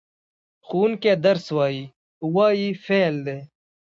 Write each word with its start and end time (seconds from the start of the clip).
ښوونکی 0.65 1.13
درس 1.25 1.45
وايي– 1.57 1.83
"وايي" 2.35 2.69
فعل 2.85 3.15
دی. 3.25 3.39